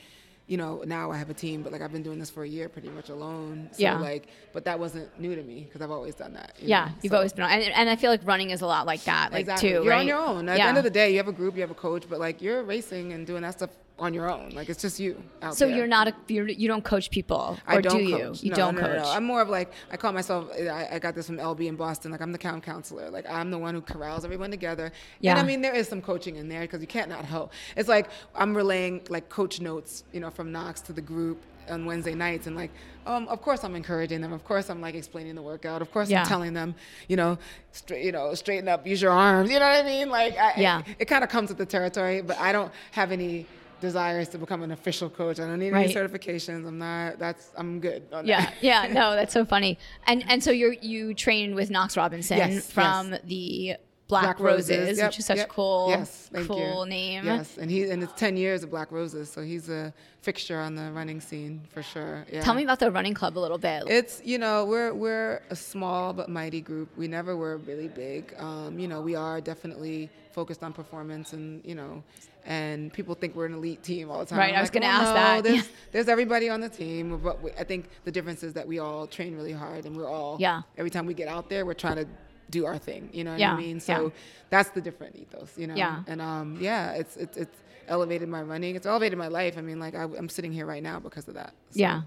[0.50, 2.48] You know, now I have a team, but like I've been doing this for a
[2.48, 3.68] year pretty much alone.
[3.72, 3.98] So Yeah.
[3.98, 6.54] like, but that wasn't new to me because I've always done that.
[6.58, 6.92] you Yeah, know?
[7.02, 9.04] you've So- always been on, and, and I feel like running is a lot like
[9.04, 9.68] that, like exactly.
[9.68, 9.74] too.
[9.82, 10.00] You're right?
[10.00, 10.48] on your own.
[10.48, 10.64] At yeah.
[10.64, 12.40] the end of the day, you have a group, you have a coach, but like
[12.40, 14.50] you're racing and doing that stuff on your own.
[14.50, 15.76] Like it's just you out so there.
[15.76, 18.16] you're not a you're, you don't coach people, or I don't do you?
[18.18, 18.42] coach.
[18.42, 19.02] You No, don't no, no, coach.
[19.04, 19.10] no.
[19.12, 20.50] I'm more of like I call myself.
[20.58, 22.12] I, I got this from LB in Boston.
[22.12, 23.10] Like I'm the camp counselor.
[23.10, 24.92] Like I'm the one who corrals everyone together.
[25.20, 25.32] Yeah.
[25.32, 27.52] And I mean there is some coaching in there because you can't not help.
[27.76, 31.84] It's like I'm relaying like coach notes, you know, from Knox to the group on
[31.84, 32.70] Wednesday nights, and like,
[33.06, 34.32] um, of course I'm encouraging them.
[34.32, 35.82] Of course I'm like explaining the workout.
[35.82, 36.20] Of course Yeah.
[36.22, 36.74] I'm telling them,
[37.08, 37.36] you know,
[37.72, 39.50] straight, you know, straighten up, use your arms.
[39.50, 40.08] You know what I mean?
[40.08, 40.82] Like, I, Yeah.
[40.98, 43.44] it, kind of comes with the territory, but I don't have any
[43.80, 45.38] desire is to become an official coach.
[45.40, 45.84] I don't need Right.
[45.86, 46.66] any certifications.
[46.66, 47.18] I'm not.
[47.18, 48.02] That's I'm good.
[48.24, 48.54] Yeah, that.
[48.60, 49.78] yeah, no, that's so funny.
[50.06, 53.20] And and so you you trained with Knox Robinson Yes, from yes.
[53.24, 53.76] the
[54.08, 55.48] Black, Roses, Yep, which is such yep.
[55.48, 56.88] a cool, yes, thank cool you.
[56.88, 57.26] name.
[57.26, 60.74] Yes, and he and it's ten years of Black Roses, so he's a fixture on
[60.74, 62.24] the running scene for sure.
[62.32, 62.40] Yeah.
[62.40, 63.82] Tell me about the running club a little bit.
[63.86, 66.88] It's you know we're we're a small but mighty group.
[66.96, 68.34] We never were really big.
[68.38, 72.02] Um, you know we are definitely focused on performance and you know,
[72.48, 74.38] and people think we're an elite team all the time.
[74.38, 75.44] Right, I'm I was like, gonna well, ask no, that.
[75.44, 75.72] There's Yeah.
[75.92, 79.06] there's everybody on the team, but we, I think the difference is that we all
[79.06, 80.62] train really hard and we're all Yeah.
[80.78, 82.06] Every time we get out there, we're trying to
[82.48, 83.10] do our thing.
[83.12, 83.80] You know what Yeah, I mean?
[83.80, 84.10] So yeah.
[84.48, 85.52] that's the different ethos.
[85.58, 85.74] You know.
[85.74, 86.02] Yeah.
[86.06, 87.56] And um, yeah, it's it's it's
[87.86, 88.76] elevated my running.
[88.76, 89.58] It's elevated my life.
[89.58, 91.52] I mean, like I, I'm sitting here right now because of that.
[91.70, 92.02] So- yeah.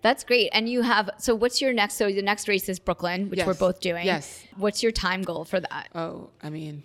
[0.00, 0.50] That's great.
[0.52, 3.54] And you have so what's your next so the next race is Brooklyn, which we're
[3.54, 4.04] both doing.
[4.06, 4.44] Yes.
[4.56, 5.88] What's your time goal for that?
[5.94, 6.82] Oh, I mean,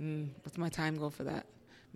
[0.00, 1.46] mm, what's my time goal for that?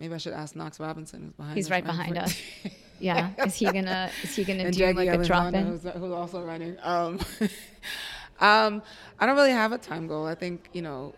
[0.01, 1.55] Maybe I should ask Knox Robinson, who's behind us.
[1.55, 2.35] He's us right behind us.
[2.99, 3.31] Yeah.
[3.45, 5.65] Is he gonna is he gonna and do Jackie like a drop in?
[5.65, 6.77] who's, who's also running.
[6.83, 7.19] Um,
[8.39, 8.83] um,
[9.19, 10.27] I don't really have a time goal.
[10.27, 11.15] I think you know,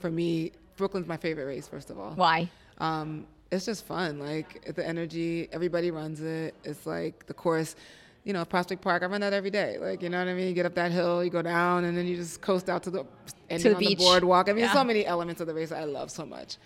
[0.00, 1.68] for me, Brooklyn's my favorite race.
[1.68, 2.48] First of all, Why?
[2.78, 4.18] um, it's just fun.
[4.18, 6.54] Like the energy, everybody runs it.
[6.64, 7.76] It's like the course.
[8.24, 9.02] You know, Prospect Park.
[9.02, 9.76] I run that every day.
[9.78, 10.48] Like you know what I mean.
[10.48, 12.90] You get up that hill, you go down, and then you just coast out to
[12.90, 13.04] the
[13.50, 13.98] ending the on beach.
[13.98, 14.48] the boardwalk.
[14.48, 14.72] I mean, Yeah.
[14.72, 16.56] so many elements of the race I love so much.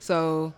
[0.00, 0.54] So,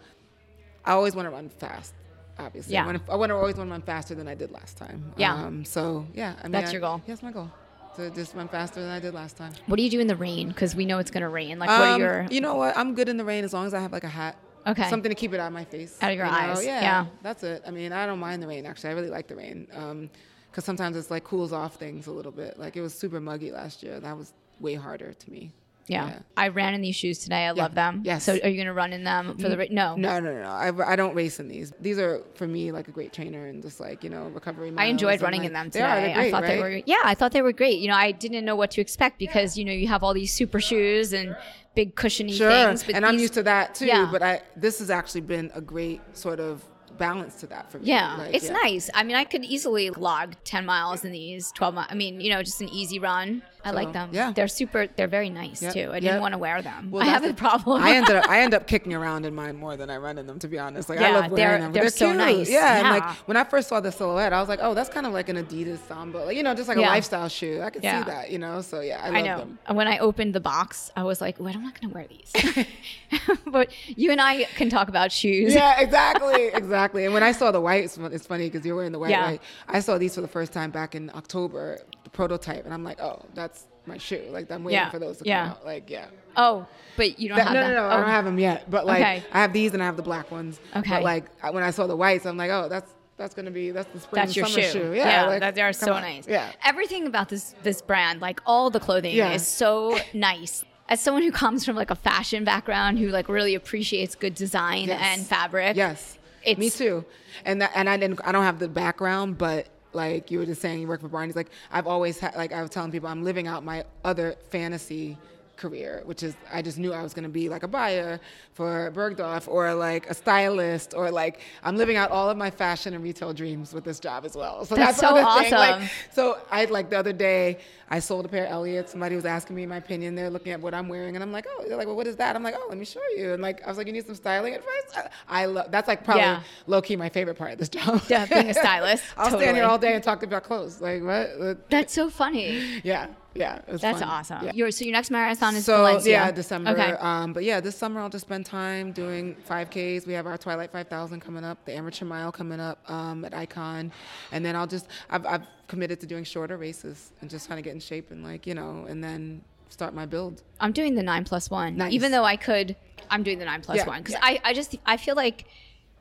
[0.84, 1.94] I always want to run fast.
[2.38, 2.82] Obviously, Yeah.
[2.84, 5.12] I, wanna, I want to always want to run faster than I did last time.
[5.16, 5.34] Yeah.
[5.34, 7.00] Um, so yeah, I mean, That's I- your goal.
[7.06, 7.50] Yeah, that's my goal.
[7.96, 9.52] To just run faster than I did last time.
[9.66, 10.48] What do you do in the rain?
[10.48, 11.58] Because we know it's gonna rain.
[11.58, 12.74] Like what are Um, your You know what?
[12.76, 14.36] I'm good in the rain as long as I have like a hat.
[14.66, 14.88] Okay.
[14.88, 15.98] Something to keep it out of my face.
[16.00, 16.38] Out of your you know?
[16.38, 17.06] eyes, Yeah, yeah.
[17.22, 17.62] That's it.
[17.66, 18.90] I mean, I don't mind the rain actually.
[18.90, 19.66] I really like the rain.
[19.74, 20.10] Um 'cause
[20.52, 22.58] because sometimes it's like cools off things a little bit.
[22.58, 24.00] Like it was super muggy last year.
[24.00, 25.52] That was way harder to me.
[25.88, 26.06] Yeah.
[26.06, 26.18] yeah.
[26.36, 27.44] I ran in these shoes today.
[27.46, 28.02] I love them.
[28.04, 28.24] Yes.
[28.24, 29.96] So are you gonna run in them for the ra- no?
[29.96, 30.48] No, no, no.
[30.48, 31.72] I, I don't race in these.
[31.80, 34.72] These are for me like a great trainer and just like you know recovery.
[34.76, 35.94] I enjoyed running like- in them They today.
[36.06, 36.76] they're great, I thought they right?
[36.78, 37.78] were yeah, I thought they were great.
[37.80, 40.32] You know, I didn't know what to expect because you know you have all these
[40.32, 41.36] super shoes and
[41.74, 42.84] big cushiony Sure, things.
[42.84, 43.86] But and I'm these- used to that too.
[43.86, 44.08] Yeah.
[44.10, 46.62] But I this has actually been a great sort of
[46.98, 47.86] balance to that for me.
[47.86, 48.52] Yeah, Like, it's yeah.
[48.52, 48.90] nice.
[48.94, 51.88] I mean, I could easily log 10 miles in these 12 miles.
[51.90, 53.42] I mean, you know, just an easy run.
[53.64, 54.10] I like them.
[54.12, 54.32] yeah.
[54.32, 55.90] They're super, they're very nice Yep, too.
[55.92, 56.90] I didn't want to wear them.
[56.90, 57.82] Well, I have a the- problem.
[57.82, 60.26] I ended up I end up kicking around in mine more than I run in
[60.26, 60.38] them.
[60.40, 61.72] To be honest, like I love wearing they're- them.
[61.72, 62.16] they're so cute.
[62.16, 62.50] nice.
[62.50, 62.90] Yeah, and Yeah.
[62.92, 65.28] like when I first saw the silhouette, I was like, oh, that's kind of like
[65.28, 66.88] an Adidas Samba, like you know, just like Yeah.
[66.88, 67.60] a lifestyle shoe.
[67.62, 68.04] I could Yeah.
[68.04, 68.60] see that, you know.
[68.62, 69.38] So yeah, I love I know.
[69.38, 69.58] them.
[69.66, 72.06] And When I opened the box, I was like, "Wait, I'm not going to wear
[72.08, 72.66] these."
[73.46, 75.54] but you and I can talk about shoes.
[75.54, 77.04] Yeah, exactly, exactly.
[77.04, 79.22] And when I saw the white, it's funny because you're wearing the white, Yeah.
[79.24, 79.42] right?
[79.68, 83.00] I saw these for the first time back in October, the prototype, and I'm like,
[83.00, 83.51] oh, that's
[83.86, 84.22] my shoe.
[84.30, 85.42] Like I'm waiting Yeah, for those to yeah.
[85.44, 85.64] come out.
[85.64, 86.06] Like yeah.
[86.36, 87.70] Oh, but you don't That- have no, them.
[87.74, 88.00] no, no, I Oh.
[88.00, 88.70] don't have them yet.
[88.70, 89.22] But like, Okay.
[89.32, 90.60] I have these and I have the black ones.
[90.76, 90.88] Okay.
[90.90, 93.88] But like, when I saw the whites, I'm like, oh, that's that's gonna be that's
[93.92, 94.72] the spring That's your summer shoe.
[94.72, 94.92] shoe.
[94.94, 96.02] Yeah, like, that, they're so on.
[96.02, 96.26] nice.
[96.26, 96.50] Yeah.
[96.64, 99.32] Everything about this this brand, like all the clothing, Yeah.
[99.32, 100.64] is so nice.
[100.88, 104.88] As someone who comes from like a fashion background, who like really appreciates good design
[104.88, 105.00] Yes.
[105.02, 106.18] and fabric, Yes.
[106.42, 107.04] It's- Me too.
[107.44, 110.60] And that, and I didn't I don't have the background, but like you were just
[110.60, 111.36] saying, you work for Barney's.
[111.36, 115.18] Like I've always had like I was telling people, I'm living out my other fantasy
[115.62, 118.20] career, which is I just knew I was going to be like a buyer
[118.58, 122.94] for Bergdorf or like a stylist or like I'm living out all of my fashion
[122.94, 124.64] and retail dreams with this job as well.
[124.64, 125.24] So That's that's, so thing.
[125.24, 125.58] awesome.
[125.80, 128.88] Like, so I like the other day I sold a pair of Elliot.
[128.88, 130.14] Somebody was asking me my opinion.
[130.14, 132.16] They're looking at what I'm wearing, and I'm like, oh, they're like, well, what is
[132.16, 132.34] that?
[132.36, 133.32] I'm like, oh, let me show you.
[133.34, 134.86] And like I was like, you need some styling advice.
[134.96, 136.42] I, I love that's like probably Yeah.
[136.66, 138.02] low key my favorite part of this job.
[138.08, 140.80] Yeah, being a stylist, I'll stand here all day and talk about clothes.
[140.80, 141.02] Like?
[141.02, 141.70] What?
[141.70, 142.80] That's so funny.
[142.82, 143.60] Yeah, yeah.
[143.66, 144.02] That's fun.
[144.02, 144.44] awesome.
[144.44, 144.52] Yeah.
[144.54, 146.10] Your so your next marathon is So Valencia.
[146.12, 146.70] yeah, December.
[146.70, 146.92] Okay.
[146.98, 150.06] Um, but yeah, this summer I'll just spend time doing 5Ks.
[150.06, 153.90] We have our Twilight 5000 coming up, the Amateur Mile coming up um, at Icahn,
[154.32, 157.64] and then I'll just I've, I've committed to doing shorter races and just kind of
[157.64, 160.42] get in shape and like you know, and then start my build.
[160.60, 161.76] I'm doing the nine plus one.
[161.78, 161.92] Nice.
[161.92, 162.76] Even though I could,
[163.10, 164.20] I'm doing the nine plus Yeah, one because yeah.
[164.22, 165.46] I, I just I feel like,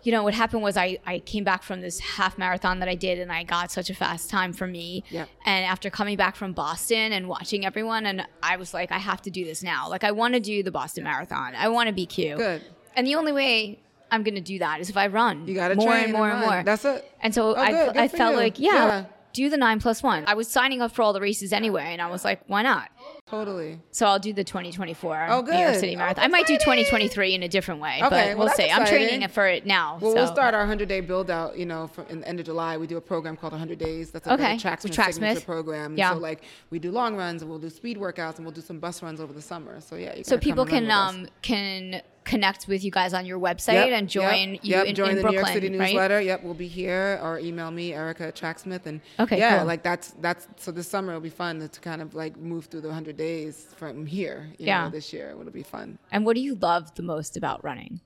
[0.04, 2.96] you know, what happened was I I came back from this half marathon that I
[2.96, 5.04] did and I got such a fast time for me.
[5.10, 5.26] Yeah.
[5.46, 9.22] And after coming back from Boston and watching everyone, and I was like, I have
[9.24, 9.90] to do this now.
[9.90, 11.54] Like I want to do the Boston Marathon.
[11.56, 12.38] I want to BQ.
[12.38, 12.62] Good.
[12.96, 13.80] And the only way
[14.12, 15.48] I'm going to do that is if I run.
[15.48, 16.64] You gotta more train and more and and more.
[16.64, 17.10] That's it.
[17.22, 17.94] And so Oh, I, good.
[17.94, 18.38] Good I felt you.
[18.38, 19.06] like, yeah, Yeah.
[19.34, 20.26] do the nine plus one.
[20.28, 22.90] I was signing up for all the races anyway, and I was like, why not?
[23.30, 23.80] Totally.
[23.92, 25.80] So I'll do the 2024 Oh, New York good.
[25.80, 26.24] City Oh, Marathon.
[26.26, 28.70] I might do 2023 in a different way, Okay, but well, we'll see.
[28.70, 29.98] I'm training for it now.
[30.02, 30.16] Well, so.
[30.18, 32.78] we'll start our 100 day build out, you know, from in the end of July.
[32.78, 34.12] We do a program called 100 Days.
[34.12, 35.96] That's a Okay, Tracksmith, signature program.
[35.98, 36.12] Yeah.
[36.14, 38.80] So, like, we do long runs and we'll do speed workouts and we'll do some
[38.80, 39.80] bus runs over the summer.
[39.80, 40.16] So, yeah.
[40.16, 44.08] You So people can um, can connect with you guys on your website Yep, and
[44.08, 45.88] join yep, you yep, in, join in the Brooklyn, New York City right?
[45.90, 46.22] newsletter.
[46.22, 49.68] Yep, we'll be here or email me Erica at Tracksmith and Okay, yeah, cool.
[49.68, 52.66] like that's that's so this summer it'll be fun to, to kind of like move
[52.66, 54.50] through the 100 days from here.
[54.58, 54.84] You Yeah.
[54.86, 55.98] know, this year it'll be fun.
[56.12, 58.02] And what do you love the most about running?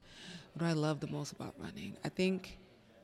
[0.53, 1.97] What do I love the most about running?
[2.03, 2.57] I think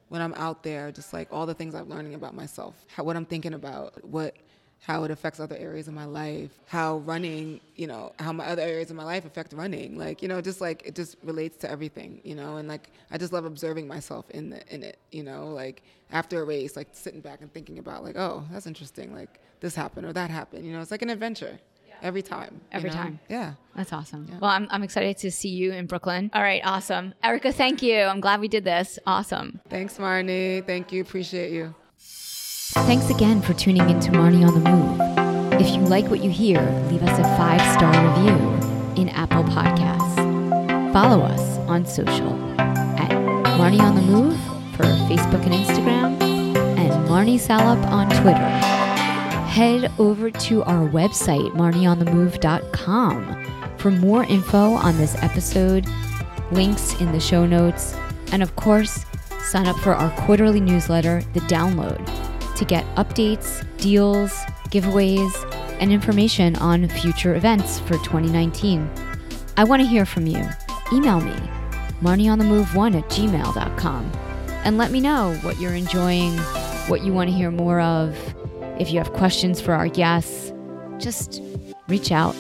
[0.10, 3.16] when I'm out there, just like all the things I'm learning about myself, how, what
[3.16, 4.36] I'm thinking about, what
[4.82, 8.64] how it affects other areas of my life, how running, you know, how my other
[8.64, 9.96] areas of my life affect running.
[9.96, 13.20] Like, you know, just like it just relates to everything, you know, and like I
[13.20, 16.88] just love observing myself in the in it, you know, like after a race, like
[16.94, 20.66] sitting back and thinking about like, oh, that's interesting, like this happened or that happened,
[20.66, 21.60] you know, it's like an adventure
[22.02, 22.50] every time.
[22.54, 22.96] you Every know?
[22.96, 23.20] time.
[23.30, 23.54] Yeah.
[23.76, 24.28] That's awesome.
[24.42, 26.30] Well, I'm, I'm excited to see you in Brooklyn.
[26.34, 27.14] All right, awesome.
[27.24, 27.98] Erica, thank you.
[28.00, 29.00] I'm glad we did this.
[29.08, 29.62] Awesome.
[29.70, 30.66] Thanks, Marni.
[30.66, 31.02] Thank you.
[31.02, 31.74] Appreciate you.
[32.00, 35.62] Thanks again for tuning in to Marni on the Move.
[35.62, 36.60] If you like what you hear,
[36.90, 40.94] leave us a five star review in Apple Podcasts.
[40.94, 43.12] Follow us on social at
[43.58, 44.38] Marni on the Move
[44.76, 46.22] for Facebook and Instagram,
[46.78, 48.71] and Marni Salup on Twitter.
[49.52, 55.86] Head over to our website, marnionthemove.com, for more info on this episode,
[56.54, 57.94] links in the show notes,
[58.32, 59.06] and of course,
[59.42, 62.00] sign up for our quarterly newsletter, The Download,
[62.56, 64.32] to get updates, deals,
[64.70, 65.34] giveaways,
[65.82, 68.90] and information on future events for 2019.
[69.58, 70.48] I want to hear from you.
[70.94, 71.36] Email me,
[72.00, 74.12] marnionthemove1 at gmail.com,
[74.64, 76.38] and let me know what you're enjoying,
[76.88, 78.16] what you want to hear more of.
[78.82, 80.52] If you have questions for our guests,
[80.98, 81.40] just
[81.88, 82.36] reach out.